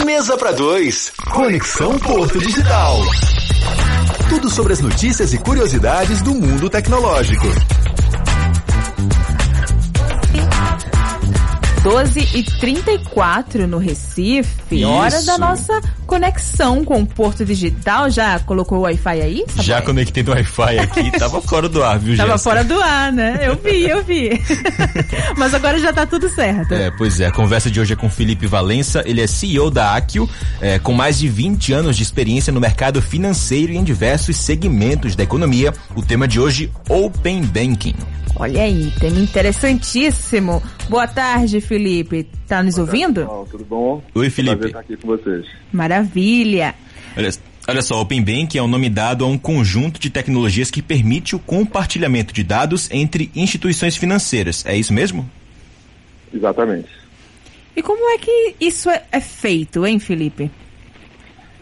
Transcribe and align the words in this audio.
Mesa 0.00 0.38
para 0.38 0.52
dois. 0.52 1.12
Conexão 1.32 1.98
Porto 1.98 2.38
Digital. 2.38 2.98
Tudo 4.28 4.48
sobre 4.48 4.72
as 4.72 4.80
notícias 4.80 5.34
e 5.34 5.38
curiosidades 5.38 6.22
do 6.22 6.34
mundo 6.34 6.70
tecnológico. 6.70 7.46
12 11.82 12.28
e 12.38 12.44
34 12.44 13.66
no 13.66 13.78
Recife. 13.78 14.76
Isso. 14.76 14.88
Hora 14.88 15.20
da 15.24 15.36
nossa 15.36 15.80
conexão 16.06 16.84
com 16.84 17.00
o 17.00 17.06
Porto 17.06 17.44
Digital. 17.44 18.08
Já 18.08 18.38
colocou 18.38 18.78
o 18.78 18.80
Wi-Fi 18.82 19.20
aí? 19.20 19.44
Samuel? 19.48 19.64
Já 19.64 19.82
conectei 19.82 20.22
no 20.22 20.30
Wi-Fi 20.30 20.78
aqui, 20.78 21.10
tava 21.18 21.42
fora 21.42 21.68
do 21.68 21.82
ar, 21.82 21.98
viu, 21.98 22.16
Tava 22.16 22.32
Jéssica? 22.32 22.50
fora 22.50 22.62
do 22.62 22.80
ar, 22.80 23.12
né? 23.12 23.40
Eu 23.42 23.56
vi, 23.56 23.82
eu 23.88 24.04
vi. 24.04 24.30
Mas 25.36 25.52
agora 25.54 25.76
já 25.80 25.92
tá 25.92 26.06
tudo 26.06 26.28
certo. 26.28 26.72
É, 26.72 26.88
pois 26.92 27.18
é, 27.18 27.26
a 27.26 27.32
conversa 27.32 27.68
de 27.68 27.80
hoje 27.80 27.94
é 27.94 27.96
com 27.96 28.08
Felipe 28.08 28.46
Valença, 28.46 29.02
ele 29.04 29.20
é 29.20 29.26
CEO 29.26 29.68
da 29.68 29.96
Aquio, 29.96 30.30
é, 30.60 30.78
com 30.78 30.92
mais 30.92 31.18
de 31.18 31.28
20 31.28 31.72
anos 31.72 31.96
de 31.96 32.04
experiência 32.04 32.52
no 32.52 32.60
mercado 32.60 33.02
financeiro 33.02 33.72
e 33.72 33.76
em 33.76 33.82
diversos 33.82 34.36
segmentos 34.36 35.16
da 35.16 35.24
economia. 35.24 35.72
O 35.96 36.02
tema 36.02 36.28
de 36.28 36.38
hoje, 36.38 36.70
Open 36.88 37.42
Banking. 37.42 37.96
Olha 38.36 38.62
aí, 38.62 38.92
tema 38.98 39.20
interessantíssimo. 39.20 40.62
Boa 40.88 41.06
tarde, 41.06 41.60
Felipe. 41.60 41.71
Tá 42.46 42.62
nos 42.62 42.78
ouvindo? 42.78 43.20
Pessoal, 43.22 43.48
tudo 43.50 43.64
bom? 43.64 44.02
Oi, 44.14 44.28
Felipe. 44.30 44.56
Prazer 44.56 44.68
estar 44.68 44.80
aqui 44.80 44.96
com 44.96 45.08
vocês. 45.08 45.46
Maravilha. 45.72 46.74
Olha, 47.16 47.30
olha 47.68 47.82
só, 47.82 48.00
Open 48.00 48.22
Banking 48.22 48.58
é 48.58 48.62
o 48.62 48.66
nome 48.68 48.88
dado 48.90 49.24
a 49.24 49.28
um 49.28 49.38
conjunto 49.38 50.00
de 50.00 50.10
tecnologias 50.10 50.70
que 50.70 50.82
permite 50.82 51.34
o 51.36 51.38
compartilhamento 51.38 52.32
de 52.34 52.42
dados 52.42 52.88
entre 52.90 53.30
instituições 53.34 53.96
financeiras. 53.96 54.64
É 54.66 54.76
isso 54.76 54.92
mesmo? 54.92 55.28
Exatamente. 56.32 56.88
E 57.76 57.82
como 57.82 58.10
é 58.10 58.18
que 58.18 58.54
isso 58.60 58.90
é, 58.90 59.02
é 59.10 59.20
feito, 59.20 59.86
hein, 59.86 59.98
Felipe? 59.98 60.50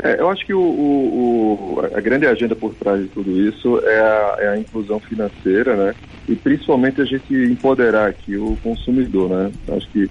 É, 0.03 0.19
eu 0.21 0.31
acho 0.31 0.45
que 0.47 0.55
o, 0.55 0.61
o- 0.61 1.50
a 1.79 2.01
grande 2.01 2.27
agenda 2.27 2.57
por 2.57 2.75
trás 2.75 3.01
de 3.01 3.09
tudo 3.09 3.41
isso 3.41 3.79
é 3.85 4.01
a, 4.01 4.37
é 4.41 4.49
a 4.49 4.59
inclusão 4.59 4.99
financeira, 5.01 5.77
né? 5.77 5.95
E 6.29 6.35
principalmente 6.35 7.01
a 7.01 7.05
gente 7.05 7.33
empoderar 7.35 8.09
aqui 8.09 8.37
o 8.37 8.57
consumidor, 8.63 9.31
né? 9.31 9.53
Acho 9.77 9.89
que 9.91 10.11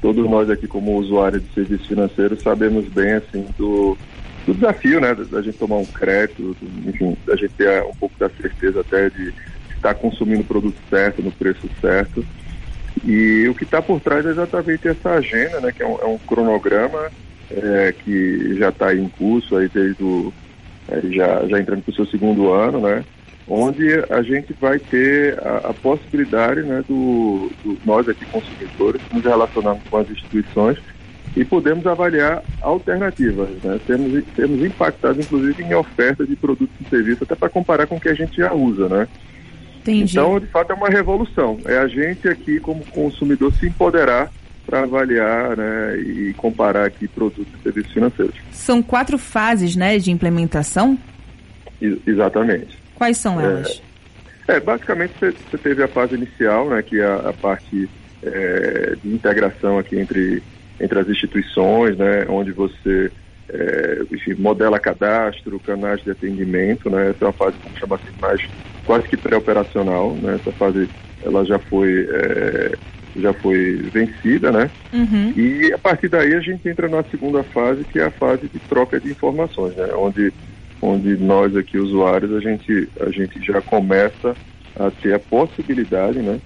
todos 0.00 0.28
nós 0.28 0.50
aqui 0.50 0.66
como 0.66 0.96
usuários 0.96 1.42
de 1.42 1.54
serviços 1.54 1.86
financeiros 1.86 2.42
sabemos 2.42 2.86
bem, 2.86 3.12
assim, 3.14 3.46
do, 3.56 3.96
do 4.46 4.54
desafio, 4.54 5.00
né? 5.00 5.14
Da, 5.14 5.42
gente 5.42 5.58
tomar 5.58 5.76
um 5.76 5.86
crédito, 5.86 6.56
enfim, 6.86 7.16
da 7.26 7.36
gente 7.36 7.54
ter 7.54 7.82
um 7.84 7.94
pouco 7.94 8.18
da 8.18 8.28
certeza 8.28 8.80
até 8.80 9.10
de 9.10 9.32
estar 9.74 9.94
consumindo 9.94 10.40
o 10.40 10.44
produto 10.44 10.76
certo, 10.90 11.22
no 11.22 11.32
preço 11.32 11.68
certo. 11.80 12.24
E 13.04 13.46
o 13.48 13.54
que 13.54 13.64
está 13.64 13.80
por 13.80 14.00
trás 14.00 14.26
é 14.26 14.30
exatamente 14.30 14.88
essa 14.88 15.10
agenda, 15.10 15.60
né, 15.60 15.72
que 15.72 15.82
é 15.82 15.86
um, 15.86 15.98
é 16.00 16.06
um 16.06 16.18
cronograma 16.18 17.10
é, 17.50 17.94
que 18.04 18.56
já 18.58 18.70
está 18.70 18.94
em 18.94 19.08
curso 19.08 19.56
aí 19.56 19.68
desde 19.68 20.02
o, 20.02 20.32
é, 20.88 21.00
já, 21.12 21.46
já 21.46 21.60
entrando 21.60 21.82
para 21.82 21.92
o 21.92 21.94
seu 21.94 22.06
segundo 22.06 22.52
ano, 22.52 22.80
né, 22.80 23.04
onde 23.46 23.86
a 24.10 24.22
gente 24.22 24.52
vai 24.60 24.78
ter 24.78 25.38
a, 25.40 25.70
a 25.70 25.74
possibilidade 25.74 26.62
né, 26.62 26.82
do, 26.88 27.50
do 27.64 27.78
nós 27.84 28.08
aqui 28.08 28.24
consumidores 28.26 29.00
nos 29.12 29.24
relacionarmos 29.24 29.82
com 29.88 29.96
as 29.96 30.10
instituições 30.10 30.78
e 31.36 31.44
podemos 31.44 31.86
avaliar 31.86 32.42
alternativas, 32.60 33.48
né, 33.62 33.78
sermos, 33.86 34.24
sermos 34.34 34.64
impactados 34.64 35.24
inclusive 35.24 35.62
em 35.62 35.74
oferta 35.74 36.26
de 36.26 36.36
produtos 36.36 36.74
e 36.80 36.88
serviços 36.88 37.22
até 37.22 37.34
para 37.34 37.48
comparar 37.48 37.86
com 37.86 37.96
o 37.96 38.00
que 38.00 38.08
a 38.08 38.14
gente 38.14 38.36
já 38.36 38.52
usa, 38.52 38.88
né. 38.88 39.08
Entendi. 39.80 40.12
Então, 40.12 40.38
de 40.38 40.46
fato, 40.46 40.72
é 40.72 40.74
uma 40.74 40.88
revolução. 40.88 41.58
É 41.64 41.78
a 41.78 41.88
gente 41.88 42.28
aqui, 42.28 42.60
como 42.60 42.84
consumidor, 42.86 43.52
se 43.54 43.66
empoderar 43.66 44.30
para 44.68 44.82
avaliar 44.82 45.56
né, 45.56 45.96
e 45.98 46.34
comparar 46.34 46.84
aqui 46.84 47.08
produtos 47.08 47.58
e 47.58 47.62
serviços 47.62 47.90
financeiros. 47.90 48.36
São 48.50 48.82
quatro 48.82 49.16
fases, 49.16 49.74
né, 49.74 49.96
de 49.98 50.10
implementação. 50.10 50.98
I- 51.80 51.98
exatamente. 52.06 52.78
Quais 52.94 53.16
são 53.16 53.40
É. 53.40 53.44
elas? 53.44 53.82
É, 54.46 54.60
basicamente, 54.60 55.14
você 55.18 55.32
você 55.32 55.56
teve 55.58 55.82
a 55.82 55.88
fase 55.88 56.14
inicial, 56.14 56.68
né, 56.68 56.82
que 56.82 57.00
é 57.00 57.04
a, 57.06 57.30
a 57.30 57.32
parte 57.32 57.88
é, 58.22 58.94
de 59.02 59.14
integração 59.14 59.78
aqui 59.78 59.98
entre, 59.98 60.42
entre 60.78 60.98
as 60.98 61.08
instituições, 61.08 61.96
né, 61.96 62.26
onde 62.28 62.52
você 62.52 63.10
é, 63.50 64.02
enfim, 64.12 64.34
modela 64.34 64.78
cadastro, 64.78 65.58
canais 65.60 66.02
de 66.02 66.10
atendimento, 66.10 66.90
né, 66.90 67.08
essa 67.10 67.24
é 67.24 67.26
uma 67.26 67.32
fase, 67.32 67.56
vamos 67.64 67.78
chamar 67.78 67.96
assim, 67.96 68.10
mais 68.20 68.42
quase 68.84 69.08
que 69.08 69.16
pré-operacional, 69.16 70.14
né, 70.16 70.34
essa 70.34 70.52
fase 70.52 70.90
ela 71.22 71.42
já 71.44 71.58
foi, 71.58 72.06
é, 72.10 72.72
já 73.16 73.32
foi 73.32 73.76
vencida, 73.92 74.50
né, 74.50 74.70
Uhum. 74.92 75.32
e 75.36 75.72
a 75.72 75.78
partir 75.78 76.08
daí 76.08 76.34
a 76.34 76.40
gente 76.40 76.68
entra 76.68 76.88
na 76.88 77.02
segunda 77.04 77.42
fase, 77.42 77.84
que 77.84 77.98
é 77.98 78.04
a 78.04 78.10
fase 78.10 78.48
de 78.48 78.58
troca 78.60 78.98
de 79.00 79.10
informações, 79.10 79.74
né? 79.76 79.88
onde, 79.94 80.32
onde 80.80 81.16
nós 81.16 81.56
aqui, 81.56 81.78
usuários, 81.78 82.32
a 82.32 82.40
gente, 82.40 82.88
a 83.00 83.10
gente 83.10 83.44
já 83.44 83.60
começa 83.60 84.36
a 84.76 84.90
ter 84.90 85.14
a 85.14 85.18
possibilidade 85.18 86.20
né, 86.20 86.40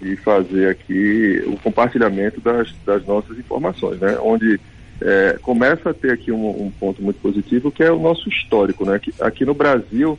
de 0.00 0.16
fazer 0.16 0.68
aqui 0.68 1.42
o 1.46 1.56
compartilhamento 1.58 2.40
das, 2.40 2.72
das 2.86 3.04
nossas 3.06 3.38
informações, 3.38 4.00
né? 4.00 4.16
onde 4.20 4.58
é, 5.00 5.38
começa 5.42 5.90
a 5.90 5.94
ter 5.94 6.12
aqui 6.12 6.30
um, 6.30 6.66
um 6.66 6.70
ponto 6.70 7.02
muito 7.02 7.20
positivo, 7.20 7.70
que 7.70 7.82
é 7.82 7.90
o 7.90 7.98
nosso 7.98 8.28
histórico. 8.28 8.84
Né? 8.84 8.98
Que, 8.98 9.12
aqui 9.20 9.44
no 9.44 9.54
Brasil, 9.54 10.18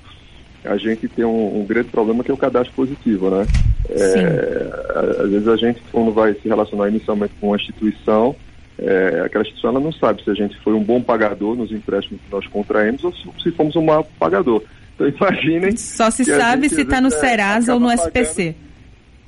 a 0.65 0.77
gente 0.77 1.07
tem 1.07 1.25
um, 1.25 1.61
um 1.61 1.65
grande 1.65 1.89
problema 1.89 2.23
que 2.23 2.31
é 2.31 2.33
o 2.33 2.37
cadastro 2.37 2.73
positivo, 2.75 3.29
né? 3.29 3.45
É, 3.89 5.21
às 5.23 5.29
vezes 5.29 5.47
a 5.47 5.55
gente, 5.57 5.81
quando 5.91 6.11
vai 6.11 6.33
se 6.33 6.47
relacionar 6.47 6.89
inicialmente 6.89 7.33
com 7.39 7.47
uma 7.47 7.55
instituição, 7.55 8.35
é, 8.79 9.21
aquela 9.25 9.41
instituição 9.43 9.69
ela 9.71 9.79
não 9.79 9.91
sabe 9.91 10.23
se 10.23 10.29
a 10.29 10.33
gente 10.33 10.57
foi 10.61 10.73
um 10.73 10.83
bom 10.83 11.01
pagador 11.01 11.55
nos 11.55 11.71
empréstimos 11.71 12.21
que 12.21 12.31
nós 12.31 12.47
contraímos 12.47 13.03
ou 13.03 13.13
se, 13.13 13.51
fomos 13.51 13.75
um 13.75 13.83
mau 13.83 14.03
pagador. 14.19 14.63
Então 14.95 15.07
imaginem. 15.19 15.75
Só 15.75 16.09
se 16.09 16.23
sabe 16.25 16.63
gente, 16.63 16.75
se 16.75 16.81
está 16.81 16.99
no 17.01 17.07
é, 17.07 17.11
Serasa 17.11 17.73
ou 17.73 17.79
no 17.79 17.91
SPC. 17.91 18.55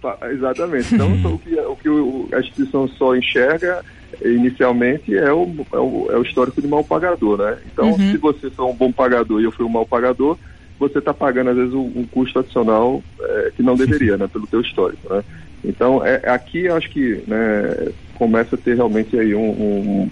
Pa- 0.01 0.17
Exatamente. 0.31 0.93
Então, 0.95 1.11
o 1.33 1.39
que, 1.39 1.55
o 1.59 1.75
que 1.75 1.89
o- 1.89 2.29
a 2.33 2.39
instituição 2.39 2.87
só 2.89 3.15
enxerga 3.15 3.83
inicialmente 4.23 5.15
é 5.15 5.31
o, 5.33 5.49
é 5.73 5.77
o, 5.77 6.07
é 6.11 6.17
o 6.17 6.21
histórico 6.21 6.61
de 6.61 6.67
mau 6.67 6.83
pagador, 6.83 7.37
né? 7.37 7.57
Então, 7.71 7.91
Uhum. 7.91 8.11
se 8.11 8.17
você 8.17 8.49
for 8.49 8.65
um 8.67 8.73
bom 8.75 8.91
pagador 8.91 9.41
e 9.41 9.43
eu 9.45 9.51
fui 9.51 9.65
um 9.65 9.69
mau 9.69 9.85
pagador, 9.85 10.37
você 10.79 10.99
está 10.99 11.13
pagando, 11.13 11.51
às 11.51 11.55
vezes, 11.57 11.73
um, 11.73 11.91
um 11.95 12.05
custo 12.05 12.39
adicional 12.39 13.01
eh, 13.21 13.51
que 13.55 13.63
não 13.63 13.75
deveria, 13.75 14.17
né? 14.17 14.27
Pelo 14.27 14.45
teu 14.47 14.61
histórico, 14.61 15.13
né? 15.13 15.23
Então, 15.63 16.05
é, 16.05 16.21
aqui 16.29 16.67
acho 16.67 16.89
que 16.89 17.23
né, 17.27 17.91
começa 18.15 18.55
a 18.55 18.57
ter 18.57 18.75
realmente 18.75 19.17
aí 19.17 19.33
um, 19.33 19.49
um- 19.49 20.09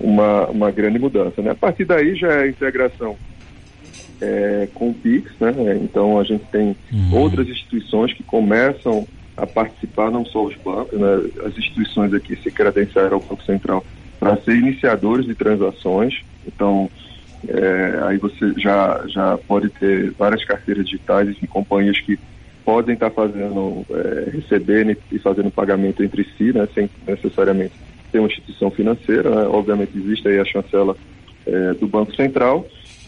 uma, 0.00 0.46
uma 0.46 0.70
grande 0.70 0.98
mudança, 0.98 1.40
né? 1.42 1.50
A 1.50 1.54
partir 1.54 1.84
daí 1.84 2.14
já 2.14 2.28
é 2.28 2.42
a 2.44 2.48
integração 2.48 3.16
é, 4.20 4.68
com 4.74 4.90
o 4.90 4.94
Pix, 4.94 5.30
né? 5.40 5.52
Então 5.82 6.18
a 6.18 6.24
gente 6.24 6.44
tem 6.46 6.76
outras 7.12 7.48
instituições 7.48 8.12
que 8.12 8.22
começam 8.22 9.06
a 9.36 9.46
participar, 9.46 10.10
não 10.10 10.24
só 10.24 10.44
os 10.44 10.54
bancos, 10.56 10.98
né? 10.98 11.30
As 11.44 11.56
instituições 11.58 12.12
aqui 12.14 12.36
se 12.36 12.50
credenciaram 12.50 13.14
ao 13.16 13.20
Banco 13.20 13.42
Central 13.44 13.84
para 14.18 14.36
ser 14.38 14.56
iniciadores 14.56 15.26
de 15.26 15.34
transações. 15.34 16.20
Então 16.46 16.90
é, 17.48 18.00
aí 18.04 18.18
você 18.18 18.52
já, 18.56 19.02
já 19.06 19.38
pode 19.38 19.68
ter 19.70 20.10
várias 20.12 20.44
carteiras 20.44 20.84
digitais, 20.84 21.28
enfim, 21.28 21.46
companhias 21.46 21.98
que 22.00 22.18
podem 22.64 22.94
estar 22.94 23.10
fazendo, 23.10 23.84
é, 23.90 24.30
recebendo 24.30 24.96
e 25.12 25.18
fazendo 25.18 25.50
pagamento 25.50 26.02
entre 26.02 26.24
si, 26.36 26.52
né? 26.52 26.66
Sem 26.74 26.88
necessariamente 27.06 27.74
ter 28.10 28.18
uma 28.18 28.28
instituição 28.28 28.70
financeira, 28.70 29.30
né? 29.30 29.46
Obviamente 29.46 29.96
existe 29.96 30.26
aí 30.28 30.38
a 30.38 30.44
chancela 30.44 30.96
é, 31.46 31.74
do 31.74 31.86
Banco 31.86 32.14
Central. 32.14 32.66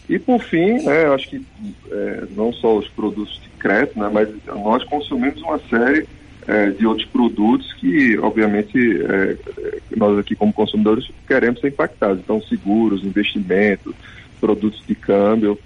E 0.09 0.17
por 0.17 0.41
fim, 0.41 0.83
né, 0.83 1.05
eu 1.05 1.13
acho 1.13 1.29
que 1.29 1.45
é, 1.91 2.23
não 2.31 2.53
só 2.53 2.77
os 2.77 2.87
produtos 2.87 3.41
de 3.41 3.49
crédito, 3.59 3.99
né, 3.99 4.09
mas 4.11 4.29
nós 4.45 4.83
consumimos 4.85 5.41
uma 5.41 5.59
série 5.69 6.07
é, 6.47 6.69
de 6.69 6.87
outros 6.87 7.05
produtos 7.07 7.73
que, 7.73 8.17
obviamente, 8.19 8.77
é, 8.77 9.37
é, 9.57 9.79
nós 9.97 10.17
aqui 10.17 10.33
como 10.33 10.53
consumidores 10.53 11.09
queremos 11.27 11.59
ser 11.59 11.67
impactados. 11.67 12.19
Então, 12.19 12.41
seguros, 12.41 13.03
investimentos, 13.03 13.93
produtos 14.39 14.81
de 14.87 14.95
câmbio. 14.95 15.57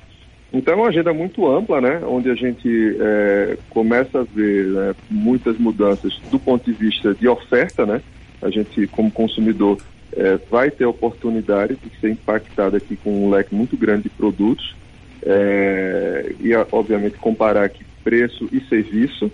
Então, 0.53 0.73
é 0.73 0.77
uma 0.77 0.87
agenda 0.87 1.13
muito 1.13 1.49
ampla, 1.49 1.79
né, 1.79 2.01
onde 2.05 2.29
a 2.29 2.35
gente 2.35 2.97
é, 2.99 3.57
começa 3.69 4.19
a 4.19 4.23
ver 4.23 4.67
né, 4.67 4.95
muitas 5.09 5.57
mudanças 5.57 6.19
do 6.29 6.37
ponto 6.37 6.65
de 6.65 6.73
vista 6.73 7.13
de 7.13 7.27
oferta, 7.27 7.85
né. 7.85 8.01
A 8.41 8.49
gente, 8.49 8.87
como 8.87 9.09
consumidor, 9.11 9.77
é, 10.13 10.37
vai 10.49 10.69
ter 10.69 10.85
oportunidade 10.85 11.75
de 11.75 11.99
ser 11.99 12.09
impactado 12.09 12.75
aqui 12.75 12.97
com 12.97 13.25
um 13.25 13.29
leque 13.29 13.55
muito 13.55 13.77
grande 13.77 14.03
de 14.03 14.09
produtos 14.09 14.75
é, 15.23 16.33
e, 16.39 16.51
obviamente, 16.71 17.17
comparar 17.17 17.63
aqui 17.63 17.85
preço 18.03 18.49
e 18.51 18.59
serviço 18.61 19.31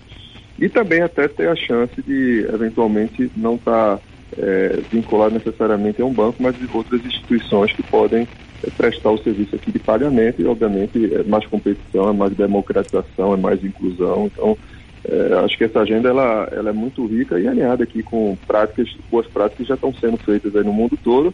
e 0.60 0.68
também 0.68 1.02
até 1.02 1.28
ter 1.28 1.48
a 1.48 1.56
chance 1.56 2.02
de, 2.02 2.46
eventualmente, 2.54 3.32
não 3.36 3.56
estar 3.56 4.00
é, 4.38 4.80
vinculado 4.92 5.36
necessariamente 5.36 6.02
a 6.02 6.06
um 6.06 6.14
banco, 6.14 6.42
mas 6.42 6.58
de 6.58 6.68
outras 6.74 7.04
instituições 7.06 7.72
que 7.74 7.84
podem 7.84 8.28
prestar 8.76 9.12
o 9.12 9.18
serviço 9.24 9.56
aqui 9.56 9.72
de 9.72 9.80
pagamento 9.80 10.42
e, 10.42 10.46
obviamente, 10.46 11.14
é 11.14 11.24
mais 11.24 11.46
competição, 11.46 12.10
é 12.10 12.14
mais 12.14 12.34
democratização, 12.34 13.34
é 13.34 13.38
mais 13.38 13.64
inclusão. 13.64 14.30
Então, 14.34 14.58
é, 15.06 15.34
acho 15.46 15.58
que 15.58 15.64
essa 15.64 15.80
agenda 15.80 16.10
ela, 16.10 16.50
ela 16.52 16.70
é 16.70 16.74
muito 16.74 17.06
rica 17.06 17.40
e 17.40 17.48
alinhada 17.48 17.84
aqui 17.84 18.04
com 18.04 18.38
práticas, 18.48 18.90
boas 19.10 19.28
práticas 19.28 19.58
que 19.58 19.70
já 19.70 19.76
estão 19.76 19.94
sendo 19.94 20.18
feitas 20.18 20.56
aí 20.56 20.64
no 20.64 20.74
mundo 20.74 20.98
todo 21.04 21.34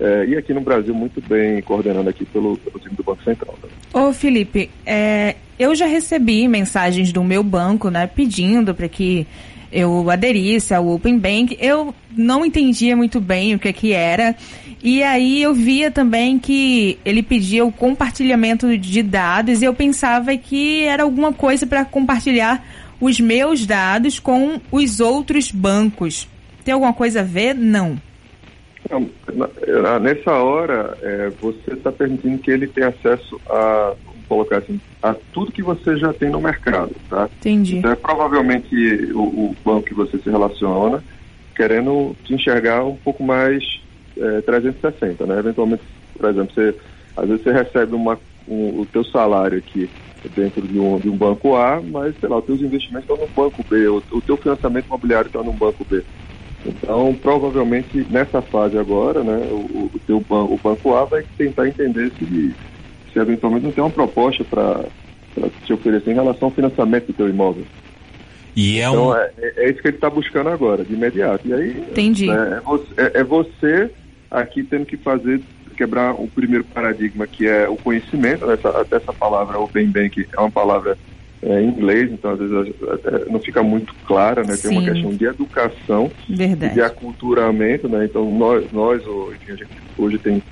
é, 0.00 0.24
e 0.26 0.36
aqui 0.36 0.54
no 0.54 0.62
Brasil 0.62 0.94
muito 0.94 1.20
bem 1.20 1.60
coordenando 1.60 2.08
aqui 2.08 2.24
pelo, 2.24 2.56
pelo 2.56 2.78
time 2.78 2.94
do 2.96 3.02
Banco 3.02 3.22
Central. 3.22 3.54
Né? 3.62 3.68
Ô 3.92 4.12
Felipe, 4.14 4.70
é, 4.86 5.36
eu 5.58 5.74
já 5.74 5.84
recebi 5.84 6.48
mensagens 6.48 7.12
do 7.12 7.22
meu 7.22 7.44
banco, 7.44 7.90
né, 7.90 8.06
pedindo 8.06 8.74
para 8.74 8.88
que 8.88 9.26
eu 9.70 10.08
aderisse 10.10 10.72
ao 10.72 10.88
Open 10.88 11.18
Bank. 11.18 11.56
Eu 11.60 11.94
não 12.16 12.46
entendia 12.46 12.96
muito 12.96 13.20
bem 13.20 13.54
o 13.54 13.58
que 13.58 13.72
que 13.74 13.92
era. 13.92 14.34
E 14.82 15.02
aí 15.02 15.42
eu 15.42 15.52
via 15.52 15.90
também 15.90 16.38
que 16.38 16.98
ele 17.04 17.22
pedia 17.22 17.64
o 17.64 17.72
compartilhamento 17.72 18.78
de 18.78 19.02
dados 19.02 19.60
e 19.60 19.64
eu 19.64 19.74
pensava 19.74 20.34
que 20.36 20.84
era 20.84 21.02
alguma 21.02 21.32
coisa 21.32 21.66
para 21.66 21.84
compartilhar 21.84 22.64
os 23.00 23.20
meus 23.20 23.66
dados 23.66 24.18
com 24.18 24.60
os 24.72 25.00
outros 25.00 25.50
bancos. 25.50 26.28
Tem 26.64 26.72
alguma 26.72 26.92
coisa 26.92 27.20
a 27.20 27.24
ver? 27.24 27.54
Não. 27.54 27.98
Não, 28.88 29.08
nessa 30.00 30.32
hora, 30.32 30.96
é, 31.02 31.30
você 31.40 31.74
está 31.74 31.92
permitindo 31.92 32.38
que 32.38 32.50
ele 32.50 32.66
tenha 32.66 32.88
acesso 32.88 33.40
a, 33.48 33.94
colocar 34.26 34.58
assim, 34.58 34.80
a 35.02 35.14
tudo 35.32 35.52
que 35.52 35.62
você 35.62 35.96
já 35.96 36.12
tem 36.12 36.30
no 36.30 36.40
mercado, 36.40 36.94
tá? 37.08 37.28
Entendi. 37.38 37.78
Então, 37.78 37.90
é 37.90 37.96
provavelmente 37.96 38.74
o, 39.12 39.20
o 39.20 39.56
banco 39.64 39.82
que 39.82 39.94
você 39.94 40.18
se 40.18 40.30
relaciona 40.30 41.02
querendo 41.54 42.16
te 42.24 42.34
enxergar 42.34 42.84
um 42.84 42.96
pouco 42.96 43.22
mais 43.22 43.62
é, 44.20 44.40
360, 44.42 45.26
né? 45.26 45.38
Eventualmente, 45.38 45.82
por 46.16 46.28
exemplo, 46.28 46.54
você, 46.54 46.74
às 47.16 47.28
vezes 47.28 47.42
você 47.42 47.52
recebe 47.52 47.94
uma, 47.94 48.18
um, 48.48 48.80
o 48.80 48.86
teu 48.86 49.04
salário 49.04 49.58
aqui 49.58 49.88
dentro 50.34 50.60
de 50.62 50.78
um, 50.78 50.98
de 50.98 51.08
um 51.08 51.16
banco 51.16 51.56
A, 51.56 51.80
mas, 51.80 52.14
sei 52.20 52.28
lá, 52.28 52.38
os 52.38 52.44
teus 52.44 52.60
investimentos 52.60 53.08
estão 53.08 53.16
no 53.16 53.32
banco 53.32 53.64
B, 53.68 53.88
o, 53.88 54.02
o 54.12 54.20
teu 54.20 54.36
financiamento 54.36 54.86
imobiliário 54.86 55.28
está 55.28 55.42
no 55.42 55.52
banco 55.52 55.84
B. 55.88 56.02
Então, 56.64 57.14
provavelmente, 57.22 58.06
nessa 58.10 58.42
fase 58.42 58.76
agora, 58.76 59.22
né, 59.24 59.48
o, 59.50 59.90
o, 59.94 60.00
teu 60.06 60.20
ban 60.20 60.44
o 60.44 60.60
Banco 60.62 60.94
A 60.94 61.04
vai 61.04 61.24
tentar 61.38 61.66
entender 61.66 62.12
se, 62.18 62.54
se 63.12 63.18
eventualmente 63.18 63.64
não 63.64 63.72
tem 63.72 63.82
uma 63.82 63.90
proposta 63.90 64.44
para 64.44 64.84
te 65.64 65.72
oferecer 65.72 66.10
em 66.10 66.14
relação 66.14 66.48
ao 66.48 66.54
financiamento 66.54 67.06
do 67.06 67.12
teu 67.14 67.28
imóvel. 67.28 67.64
E 68.54 68.78
é 68.78 68.88
então, 68.88 69.08
um... 69.08 69.14
é, 69.14 69.30
é, 69.38 69.70
isso 69.70 69.80
que 69.80 69.88
ele 69.88 69.96
está 69.96 70.10
buscando 70.10 70.50
agora, 70.50 70.84
de 70.84 70.92
imediato. 70.92 71.48
E 71.48 71.54
aí, 71.54 71.70
Entendi. 71.70 72.26
Né, 72.26 72.58
é, 72.58 72.60
você, 72.60 72.94
é, 72.98 73.20
é 73.20 73.24
você 73.24 73.90
aqui 74.30 74.62
tendo 74.62 74.86
que 74.86 74.96
fazer 74.96 75.40
quebrar 75.76 76.12
o 76.12 76.28
primeiro 76.28 76.62
paradigma 76.64 77.26
que 77.26 77.46
é 77.46 77.66
o 77.66 77.76
conhecimento, 77.76 78.50
essa, 78.50 78.68
até 78.68 78.96
essa 78.96 79.12
palavra 79.14 79.58
open 79.58 79.86
bank 79.86 80.26
é 80.30 80.38
uma 80.38 80.50
palavra 80.50 80.98
é, 81.42 81.62
em 81.62 81.68
inglês, 81.68 82.12
então 82.12 82.32
às 82.32 82.38
vezes 82.38 82.74
não 83.30 83.40
fica 83.40 83.62
muito 83.62 83.94
clara, 84.06 84.42
né? 84.44 84.56
Tem 84.56 84.70
uma 84.70 84.92
questão 84.92 85.14
de 85.14 85.24
educação, 85.24 86.10
Verdade. 86.28 86.74
de 86.74 86.82
aculturamento, 86.82 87.88
né? 87.88 88.04
Então 88.04 88.30
nós, 88.30 88.70
nós 88.72 89.02
a 89.02 89.54
gente 89.54 89.66
hoje 89.96 90.18
tem 90.18 90.42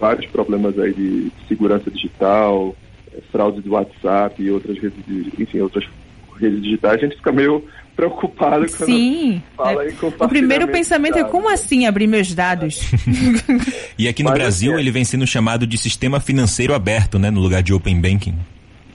vários 0.00 0.26
problemas 0.26 0.78
aí 0.78 0.94
de 0.94 1.30
segurança 1.46 1.90
digital, 1.90 2.74
é, 3.12 3.20
fraude 3.30 3.60
do 3.60 3.72
WhatsApp 3.72 4.42
e 4.42 4.50
outras 4.50 4.78
redes, 4.78 5.04
de, 5.06 5.32
enfim, 5.38 5.60
outras 5.60 5.86
redes 6.40 6.62
digitais. 6.62 6.94
A 6.94 7.06
gente 7.06 7.16
fica 7.16 7.32
meio 7.32 7.62
preocupado 7.96 8.66
quando 8.76 8.90
Sim. 8.90 9.42
fala 9.56 9.84
é. 9.84 9.88
em 9.88 9.94
O 10.20 10.28
primeiro 10.28 10.68
pensamento 10.68 11.18
é 11.18 11.24
como 11.24 11.48
assim 11.48 11.86
abrir 11.86 12.06
meus 12.06 12.34
dados? 12.34 12.92
e 13.98 14.06
aqui 14.06 14.22
no 14.22 14.28
Mas, 14.28 14.38
Brasil 14.38 14.72
assim, 14.72 14.80
ele 14.80 14.90
vem 14.90 15.04
sendo 15.04 15.26
chamado 15.26 15.66
de 15.66 15.78
sistema 15.78 16.20
financeiro 16.20 16.74
aberto, 16.74 17.18
né, 17.18 17.30
no 17.30 17.40
lugar 17.40 17.62
de 17.62 17.72
open 17.72 17.98
banking. 17.98 18.34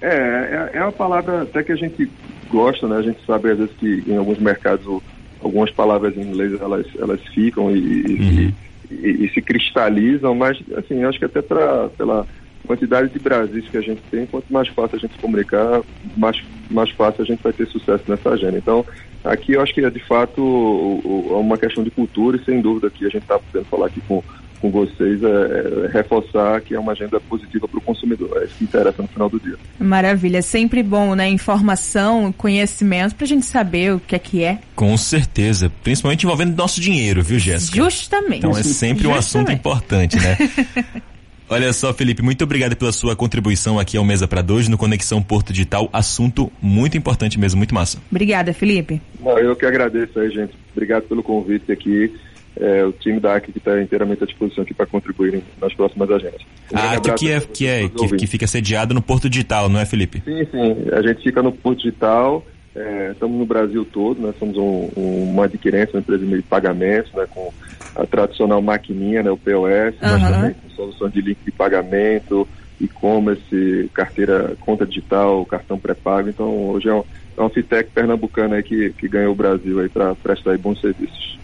É, 0.02 0.70
é, 0.74 0.78
é 0.78 0.84
uma 0.84 0.92
palavra 0.92 1.42
até 1.42 1.64
que 1.64 1.72
a 1.72 1.76
gente 1.76 2.10
gosta, 2.50 2.88
né? 2.88 2.98
A 2.98 3.02
gente 3.02 3.20
sabe 3.26 3.52
às 3.52 3.58
vezes 3.58 3.74
que 3.80 4.04
em 4.08 4.18
alguns 4.18 4.38
mercados 4.40 5.02
algumas 5.42 5.72
palavras 5.72 6.16
em 6.16 6.22
inglês 6.22 6.60
elas, 6.62 6.86
elas 7.00 7.20
ficam 7.34 7.76
e, 7.76 7.80
uhum. 7.80 8.54
e, 8.92 8.96
e, 8.96 9.26
e 9.26 9.30
se 9.34 9.42
cristalizam, 9.42 10.36
mas 10.36 10.58
assim, 10.78 11.04
acho 11.04 11.18
que 11.18 11.26
até 11.26 11.42
pra, 11.42 11.90
pela 11.90 12.28
quantidade 12.72 13.10
de 13.10 13.20
Brasis 13.20 13.68
que 13.68 13.78
a 13.78 13.82
gente 13.82 14.02
tem, 14.10 14.26
quanto 14.26 14.52
mais 14.52 14.70
fácil 14.70 14.96
a 14.96 15.00
gente 15.00 15.14
se 15.14 15.20
comunicar, 15.20 15.82
mais, 16.16 16.42
mais 16.70 16.90
fácil 16.92 17.22
a 17.24 17.26
gente 17.26 17.44
vai 17.44 17.52
ter 17.52 17.68
sucesso 17.68 18.04
nessa 18.08 18.30
agenda. 18.30 18.58
Então, 18.58 18.86
aqui 19.26 19.54
eu 19.54 19.62
acho 19.62 19.74
que 19.74 19.84
é 19.84 19.90
de 19.90 20.00
fato 20.00 20.42
uma 20.42 21.58
questão 21.58 21.84
de 21.84 21.92
cultura 21.92 22.38
e 22.38 22.46
sem 22.46 22.62
dúvida 22.62 22.90
que 22.90 23.06
a 23.06 23.10
gente 23.10 23.24
está 23.24 23.38
podendo 23.38 23.66
falar 23.66 23.88
aqui 23.88 24.00
com 24.08 24.24
com 24.62 24.70
vocês 24.70 25.24
é, 25.24 25.28
é, 25.28 25.88
reforçar 25.92 26.62
que 26.62 26.76
é 26.76 26.80
uma 26.80 26.92
agenda 26.92 27.20
positiva 27.20 27.68
para 27.68 27.80
o 27.80 27.82
consumidor. 27.82 28.30
É 28.40 28.46
isso 28.46 28.54
que 28.60 28.64
interessa 28.64 29.02
no 29.02 29.08
final 29.08 29.28
do 29.28 29.40
dia. 29.40 29.58
Maravilha. 29.80 30.40
Sempre 30.44 30.84
bom, 30.84 31.16
né? 31.16 31.28
Informação, 31.28 32.32
conhecimento 32.32 33.16
para 33.16 33.26
a 33.26 33.28
gente 33.28 33.48
saber 33.48 33.96
o 33.96 34.00
que 34.00 34.16
é 34.16 34.20
que 34.20 34.44
é. 34.44 34.60
Com 34.76 34.96
certeza. 34.98 35.72
Principalmente 35.84 36.28
envolvendo 36.28 36.56
nosso 36.56 36.80
dinheiro, 36.80 37.24
viu, 37.24 37.40
Jéssica? 37.40 37.76
Justamente. 37.76 38.38
Então 38.38 38.52
é 38.52 38.62
sempre 38.62 39.08
um 39.08 39.16
assunto 39.16 39.52
importante, 39.52 40.16
né? 40.18 40.38
Olha 41.52 41.74
só, 41.74 41.94
Felipe, 41.94 42.22
muito 42.22 42.44
obrigado 42.44 42.78
pela 42.78 42.94
sua 42.94 43.14
contribuição 43.14 43.78
aqui 43.78 43.98
ao 43.98 44.06
Mesa 44.06 44.26
para 44.26 44.42
Dois 44.42 44.70
no 44.70 44.78
Conexão 44.78 45.22
Porto 45.22 45.52
Digital. 45.52 45.90
Assunto 45.92 46.50
muito 46.62 46.98
importante 46.98 47.38
mesmo, 47.38 47.58
muito 47.58 47.76
massa. 47.76 48.00
Obrigada, 48.10 48.54
Felipe. 48.54 49.02
eu 49.22 49.56
que 49.56 49.66
agradeço 49.66 50.18
aí, 50.18 50.32
gente. 50.32 50.54
Obrigado 50.74 51.04
pelo 51.04 51.22
convite 51.22 51.70
aqui 51.70 52.10
é, 52.56 52.86
o 52.86 52.92
time 52.92 53.20
da 53.20 53.40
que 53.40 53.56
está 53.58 53.82
inteiramente 53.82 54.24
à 54.24 54.28
disposição 54.28 54.64
aqui 54.64 54.74
para 54.74 54.86
contribuir 54.86 55.42
nas 55.60 55.74
próximas 55.74 56.10
agendas. 56.10 56.42
Um 56.72 56.78
a 56.78 57.00
que, 57.16 57.30
é, 57.30 57.40
que, 57.40 57.68
é, 57.68 57.90
que, 57.90 58.16
que, 58.16 58.28
fica 58.28 58.48
sediado 58.48 58.94
no 58.94 59.02
Porto 59.02 59.30
Digital, 59.30 59.70
não 59.70 59.80
é, 59.80 59.86
Felipe? 59.86 60.22
Sim, 60.24 60.46
sim. 60.52 60.90
A 60.94 61.02
gente 61.02 61.24
fica 61.24 61.42
no 61.42 61.52
Porto 61.52 61.80
Digital, 61.80 62.46
é, 62.76 63.10
estamos 63.12 63.38
no 63.38 63.46
Brasil 63.46 63.86
todo, 63.86 64.22
nós 64.22 64.36
somos 64.38 64.58
um, 64.58 64.90
um, 64.96 65.32
uma 65.32 65.46
adquirência, 65.46 65.94
uma 65.94 66.00
empresa 66.00 66.26
de 66.26 66.42
pagamentos, 66.44 67.12
né, 67.14 67.28
com 67.30 67.52
a 67.96 68.06
tradicional 68.06 68.62
maquininha, 68.62 69.24
né, 69.24 69.32
o 69.32 69.38
POS, 69.38 69.96
uhum. 70.02 70.20
mas 70.20 70.32
também 70.32 70.54
com 70.54 70.70
soluções 70.70 71.14
de 71.14 71.22
link 71.22 71.38
de 71.44 71.52
pagamento, 71.52 72.48
e-commerce, 72.80 73.90
carteira, 73.94 74.56
conta 74.62 74.86
digital, 74.86 75.46
cartão 75.46 75.78
pré-pago. 75.78 76.30
Então, 76.30 76.70
hoje 76.70 76.90
é 76.90 76.94
um, 76.94 77.04
é 77.38 77.42
uma 77.42 77.50
fintech 77.50 77.90
pernambucana 77.92 78.56
aí 78.56 78.64
que, 78.64 78.92
que 78.94 79.08
ganhou 79.08 79.34
o 79.34 79.36
Brasil 79.36 79.80
aí 79.80 79.90
para 79.90 80.16
prestar 80.16 80.52
aí 80.52 80.58
bons 80.58 80.80
serviços. 80.82 81.40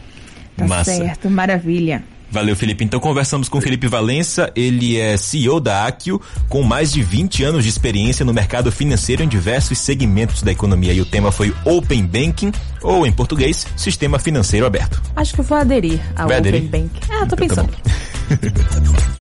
Tá 0.55 0.65
Massa. 0.65 0.91
certo, 0.91 1.29
maravilha. 1.29 2.03
Valeu, 2.29 2.55
Felipe. 2.55 2.83
Então 2.83 2.99
conversamos 2.99 3.47
com 3.47 3.61
Felipe 3.61 3.87
Valença, 3.87 4.51
ele 4.55 4.97
é 4.97 5.15
CEO 5.17 5.59
da 5.59 5.85
Aquio, 5.85 6.21
com 6.49 6.61
mais 6.61 6.91
de 6.91 7.01
20 7.01 7.43
anos 7.43 7.63
de 7.63 7.69
experiência 7.69 8.25
no 8.25 8.33
mercado 8.33 8.71
financeiro 8.71 9.23
em 9.23 9.27
diversos 9.27 9.77
segmentos 9.77 10.41
da 10.41 10.51
economia. 10.51 10.93
E 10.93 11.01
o 11.01 11.05
tema 11.05 11.31
foi 11.31 11.53
Open 11.63 12.05
Banking, 12.05 12.51
ou 12.81 13.07
em 13.07 13.11
português, 13.11 13.65
Sistema 13.75 14.19
Financeiro 14.19 14.65
Aberto. 14.65 15.01
Acho 15.15 15.33
que 15.33 15.39
eu 15.39 15.45
vou 15.45 15.57
aderir 15.57 15.99
ao 16.15 16.27
Vai 16.27 16.39
Open 16.39 16.49
aderir? 16.49 16.69
Banking. 16.69 16.99
Ah, 17.09 17.25
tô 17.25 17.25
então, 17.25 17.27
tá 17.27 17.35
pensando. 17.37 17.69
Tá 17.71 19.07